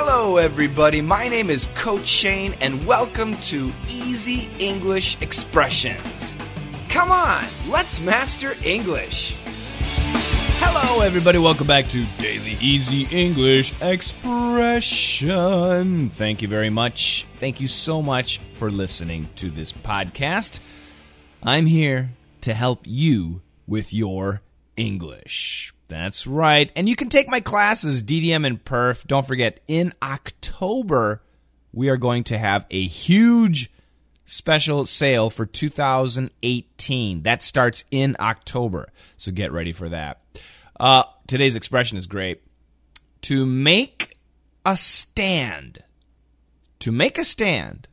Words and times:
Hello, 0.00 0.36
everybody. 0.36 1.00
My 1.00 1.26
name 1.26 1.50
is 1.50 1.66
Coach 1.74 2.06
Shane, 2.06 2.54
and 2.60 2.86
welcome 2.86 3.34
to 3.38 3.72
Easy 3.88 4.48
English 4.60 5.20
Expressions. 5.20 6.36
Come 6.88 7.10
on, 7.10 7.44
let's 7.68 8.00
master 8.00 8.52
English. 8.64 9.34
Hello, 10.60 11.00
everybody. 11.00 11.38
Welcome 11.38 11.66
back 11.66 11.88
to 11.88 12.04
Daily 12.18 12.56
Easy 12.60 13.08
English 13.10 13.74
Expression. 13.82 14.20
Thank 16.10 16.42
you 16.42 16.48
very 16.48 16.70
much. 16.70 17.26
Thank 17.40 17.60
you 17.60 17.66
so 17.66 18.00
much 18.00 18.40
for 18.52 18.70
listening 18.70 19.26
to 19.34 19.50
this 19.50 19.72
podcast. 19.72 20.60
I'm 21.42 21.66
here 21.66 22.10
to 22.42 22.54
help 22.54 22.82
you 22.84 23.42
with 23.66 23.92
your 23.92 24.42
English. 24.76 25.74
That's 25.88 26.26
right. 26.26 26.70
And 26.76 26.88
you 26.88 26.94
can 26.94 27.08
take 27.08 27.28
my 27.28 27.40
classes, 27.40 28.02
DDM 28.02 28.46
and 28.46 28.62
Perf. 28.62 29.06
Don't 29.06 29.26
forget, 29.26 29.60
in 29.66 29.94
October, 30.02 31.22
we 31.72 31.88
are 31.88 31.96
going 31.96 32.24
to 32.24 32.38
have 32.38 32.66
a 32.70 32.86
huge 32.86 33.70
special 34.26 34.84
sale 34.84 35.30
for 35.30 35.46
2018. 35.46 37.22
That 37.22 37.42
starts 37.42 37.84
in 37.90 38.16
October. 38.20 38.90
So 39.16 39.32
get 39.32 39.50
ready 39.50 39.72
for 39.72 39.88
that. 39.88 40.20
Uh, 40.78 41.04
today's 41.26 41.56
expression 41.56 41.96
is 41.96 42.06
great. 42.06 42.42
To 43.22 43.46
make 43.46 44.18
a 44.66 44.76
stand. 44.76 45.82
To 46.80 46.92
make 46.92 47.18
a 47.18 47.24
stand. 47.24 47.88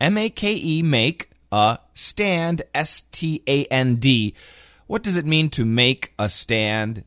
M 0.00 0.18
A 0.18 0.28
K 0.30 0.54
E, 0.54 0.82
make 0.82 1.30
a 1.52 1.78
stand. 1.94 2.62
S 2.74 3.02
T 3.12 3.42
A 3.46 3.64
N 3.66 3.96
D. 3.96 4.34
What 4.90 5.04
does 5.04 5.16
it 5.16 5.24
mean 5.24 5.50
to 5.50 5.64
make 5.64 6.14
a 6.18 6.28
stand? 6.28 7.04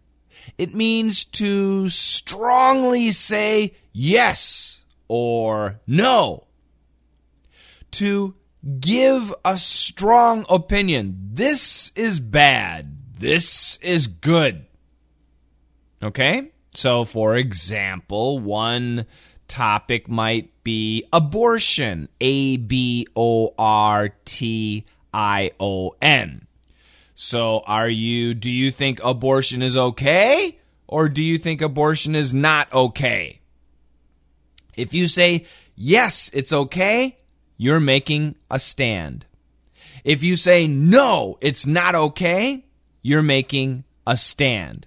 It 0.57 0.73
means 0.73 1.25
to 1.25 1.89
strongly 1.89 3.11
say 3.11 3.73
yes 3.91 4.85
or 5.09 5.81
no. 5.85 6.47
To 7.91 8.35
give 8.79 9.35
a 9.43 9.57
strong 9.57 10.45
opinion. 10.47 11.31
This 11.33 11.91
is 11.97 12.21
bad. 12.21 12.99
This 13.19 13.75
is 13.81 14.07
good. 14.07 14.65
Okay? 16.01 16.53
So, 16.73 17.03
for 17.03 17.35
example, 17.35 18.39
one 18.39 19.07
topic 19.49 20.07
might 20.07 20.63
be 20.63 21.03
abortion. 21.11 22.07
A 22.21 22.55
B 22.55 23.07
O 23.13 23.53
R 23.57 24.15
T 24.23 24.85
I 25.13 25.51
O 25.59 25.97
N. 26.01 26.47
So, 27.23 27.63
are 27.65 27.87
you, 27.87 28.33
do 28.33 28.51
you 28.51 28.69
think 28.69 29.01
abortion 29.01 29.61
is 29.61 29.77
okay? 29.77 30.59
Or 30.87 31.07
do 31.07 31.23
you 31.23 31.37
think 31.37 31.61
abortion 31.61 32.15
is 32.15 32.33
not 32.33 32.71
okay? 32.73 33.39
If 34.75 34.93
you 34.93 35.07
say, 35.07 35.45
yes, 35.73 36.29
it's 36.33 36.51
okay, 36.51 37.17
you're 37.55 37.79
making 37.79 38.35
a 38.51 38.59
stand. 38.59 39.25
If 40.03 40.21
you 40.21 40.35
say, 40.35 40.67
no, 40.67 41.37
it's 41.39 41.65
not 41.65 41.95
okay, 41.95 42.65
you're 43.01 43.21
making 43.21 43.85
a 44.05 44.17
stand. 44.17 44.85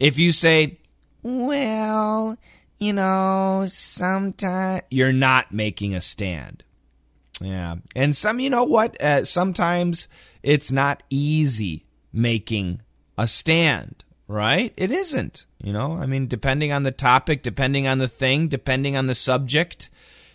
If 0.00 0.18
you 0.18 0.32
say, 0.32 0.78
well, 1.22 2.38
you 2.78 2.94
know, 2.94 3.66
sometimes, 3.68 4.84
you're 4.90 5.12
not 5.12 5.52
making 5.52 5.94
a 5.94 6.00
stand. 6.00 6.64
Yeah. 7.42 7.76
And 7.96 8.16
some, 8.16 8.40
you 8.40 8.50
know 8.50 8.64
what? 8.64 9.00
Uh, 9.02 9.24
sometimes 9.24 10.08
it's 10.42 10.70
not 10.70 11.02
easy 11.10 11.86
making 12.12 12.80
a 13.18 13.26
stand, 13.26 14.04
right? 14.28 14.72
It 14.76 14.90
isn't. 14.90 15.46
You 15.62 15.72
know, 15.72 15.92
I 15.92 16.06
mean, 16.06 16.26
depending 16.26 16.72
on 16.72 16.82
the 16.82 16.92
topic, 16.92 17.42
depending 17.42 17.86
on 17.86 17.98
the 17.98 18.08
thing, 18.08 18.48
depending 18.48 18.96
on 18.96 19.06
the 19.06 19.14
subject, 19.14 19.90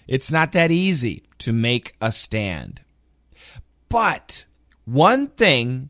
it's 0.07 0.31
not 0.31 0.53
that 0.53 0.71
easy 0.71 1.23
to 1.39 1.53
make 1.53 1.95
a 2.01 2.11
stand. 2.11 2.81
But 3.89 4.45
one 4.85 5.27
thing 5.27 5.89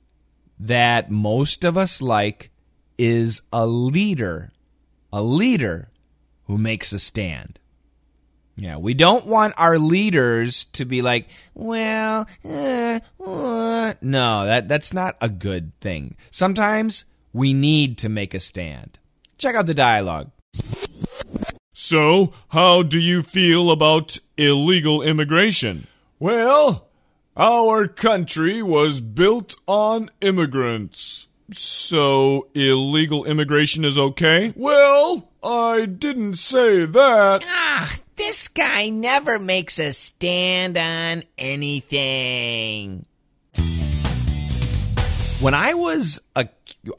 that 0.59 1.11
most 1.11 1.63
of 1.63 1.78
us 1.78 2.01
like 2.01 2.51
is 2.97 3.41
a 3.53 3.67
leader, 3.67 4.51
a 5.13 5.22
leader 5.22 5.89
who 6.45 6.57
makes 6.57 6.94
a 6.94 6.99
stand. 6.99 7.59
Yeah, 8.59 8.78
we 8.78 8.95
don't 8.95 9.28
want 9.28 9.53
our 9.56 9.78
leaders 9.78 10.66
to 10.73 10.84
be 10.84 11.03
like, 11.03 11.29
well, 11.53 12.28
uh, 12.44 13.00
uh. 13.23 13.94
no, 14.01 14.45
that 14.45 14.68
that's 14.68 14.91
not 14.91 15.16
a 15.22 15.29
good 15.29 15.79
thing. 15.79 16.18
Sometimes 16.31 17.06
we 17.34 17.53
need 17.53 18.00
to 18.00 18.09
make 18.09 18.34
a 18.34 18.40
stand. 18.40 18.97
Check 19.38 19.56
out 19.56 19.67
the 19.67 19.75
dialogue. 19.75 20.31
So, 21.72 22.34
how 22.50 22.81
do 22.81 23.00
you 23.00 23.22
feel 23.22 23.69
about 23.69 24.17
illegal 24.35 25.03
immigration? 25.03 25.85
Well, 26.17 26.88
our 27.38 27.88
country 27.88 28.63
was 28.63 29.01
built 29.01 29.56
on 29.67 30.09
immigrants. 30.19 31.28
So, 31.51 32.47
illegal 32.56 33.23
immigration 33.25 33.85
is 33.85 34.00
okay? 34.00 34.53
Well, 34.56 35.29
I 35.44 35.85
didn't 35.85 36.40
say 36.40 36.85
that. 36.85 37.46
Ah, 37.47 37.97
this 38.17 38.47
guy 38.47 38.89
never 38.89 39.39
makes 39.39 39.79
a 39.79 39.94
stand 39.94 40.78
on 40.78 41.23
anything. 41.38 43.05
When 45.39 45.53
I 45.53 45.75
was 45.75 46.19
a, 46.35 46.50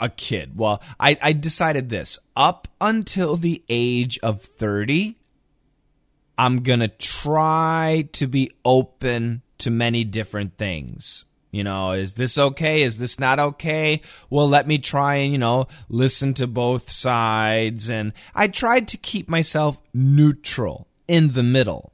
a 0.00 0.08
kid, 0.08 0.56
well, 0.56 0.80
I, 0.98 1.18
I 1.20 1.32
decided 1.32 1.88
this 1.88 2.18
up 2.36 2.68
until 2.80 3.36
the 3.36 3.62
age 3.68 4.18
of 4.22 4.42
30, 4.42 5.16
I'm 6.38 6.62
going 6.62 6.80
to 6.80 6.88
try 6.88 8.08
to 8.12 8.28
be 8.28 8.52
open 8.64 9.42
to 9.58 9.70
many 9.70 10.04
different 10.04 10.56
things. 10.56 11.24
You 11.50 11.64
know, 11.64 11.92
is 11.92 12.14
this 12.14 12.38
okay? 12.38 12.82
Is 12.82 12.98
this 12.98 13.18
not 13.18 13.40
okay? 13.40 14.02
Well, 14.30 14.48
let 14.48 14.68
me 14.68 14.78
try 14.78 15.16
and, 15.16 15.32
you 15.32 15.38
know, 15.38 15.66
listen 15.88 16.34
to 16.34 16.46
both 16.46 16.90
sides. 16.90 17.90
And 17.90 18.12
I 18.34 18.48
tried 18.48 18.86
to 18.88 18.96
keep 18.98 19.28
myself 19.28 19.80
neutral 19.92 20.87
in 21.08 21.32
the 21.32 21.42
middle. 21.42 21.92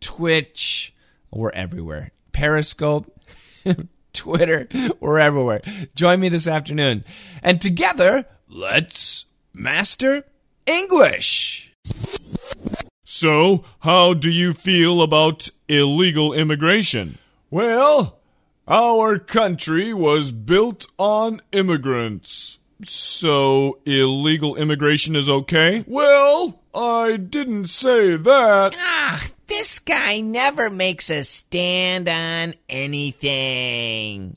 Twitch, 0.00 0.94
we're 1.30 1.50
everywhere. 1.50 2.10
Periscope, 2.32 3.18
Twitter, 4.12 4.68
we're 5.00 5.20
everywhere. 5.20 5.62
Join 5.94 6.20
me 6.20 6.28
this 6.28 6.46
afternoon. 6.46 7.02
And 7.42 7.62
together, 7.62 8.26
let's 8.46 9.24
master 9.54 10.26
English. 10.66 11.67
So, 13.20 13.64
how 13.80 14.14
do 14.14 14.30
you 14.30 14.52
feel 14.52 15.02
about 15.02 15.48
illegal 15.66 16.32
immigration? 16.32 17.18
Well, 17.50 18.20
our 18.68 19.18
country 19.18 19.92
was 19.92 20.30
built 20.30 20.86
on 21.00 21.42
immigrants. 21.50 22.60
So, 22.84 23.80
illegal 23.84 24.54
immigration 24.54 25.16
is 25.16 25.28
okay? 25.28 25.82
Well, 25.88 26.62
I 26.72 27.16
didn't 27.16 27.66
say 27.66 28.14
that. 28.14 28.76
Ah, 28.78 29.26
this 29.48 29.80
guy 29.80 30.20
never 30.20 30.70
makes 30.70 31.10
a 31.10 31.24
stand 31.24 32.08
on 32.08 32.54
anything. 32.68 34.36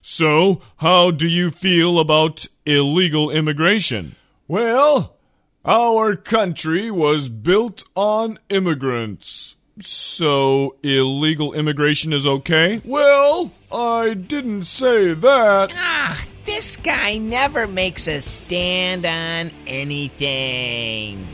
So, 0.00 0.60
how 0.78 1.12
do 1.12 1.28
you 1.28 1.52
feel 1.52 2.00
about 2.00 2.48
illegal 2.64 3.30
immigration? 3.30 4.16
Well, 4.48 5.15
our 5.66 6.16
country 6.16 6.90
was 6.90 7.28
built 7.28 7.84
on 7.94 8.38
immigrants. 8.48 9.56
So, 9.78 10.76
illegal 10.82 11.52
immigration 11.52 12.14
is 12.14 12.26
okay? 12.26 12.80
Well, 12.84 13.50
I 13.70 14.14
didn't 14.14 14.64
say 14.64 15.12
that. 15.12 15.72
Ah, 15.76 16.24
this 16.46 16.76
guy 16.76 17.18
never 17.18 17.66
makes 17.66 18.08
a 18.08 18.22
stand 18.22 19.04
on 19.04 19.50
anything. 19.66 21.28